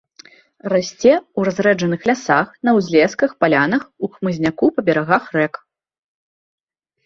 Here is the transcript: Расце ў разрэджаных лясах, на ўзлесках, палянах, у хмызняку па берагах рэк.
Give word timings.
Расце 0.71 1.11
ў 1.15 1.39
разрэджаных 1.49 2.01
лясах, 2.11 2.47
на 2.69 2.75
ўзлесках, 2.79 3.31
палянах, 3.43 3.81
у 4.07 4.13
хмызняку 4.17 4.67
па 4.79 4.89
берагах 4.91 5.23
рэк. 5.41 5.53